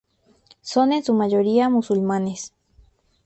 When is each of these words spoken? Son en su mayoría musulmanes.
Son 0.61 0.93
en 0.93 1.03
su 1.03 1.13
mayoría 1.13 1.69
musulmanes. 1.69 2.53